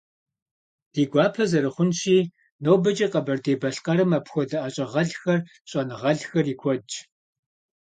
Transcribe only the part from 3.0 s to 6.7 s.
Къэбэрдей-Балъкъэрым апхуэдэ ӀэщӀагъэлӀхэр, щӀэныгъэлӀхэр и